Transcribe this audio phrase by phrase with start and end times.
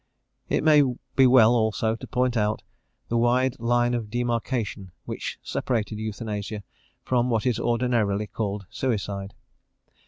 [0.49, 0.81] It may
[1.15, 2.63] be well, also, to point out
[3.09, 6.63] the wide line of demarcation which separated euthanasia
[7.03, 9.35] from what is ordinarily called suicide.